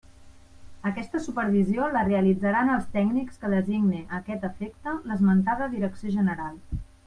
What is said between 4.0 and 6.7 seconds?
a aquest efecte l'esmentada direcció general.